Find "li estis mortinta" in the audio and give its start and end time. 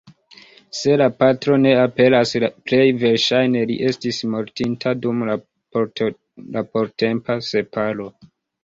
3.73-4.95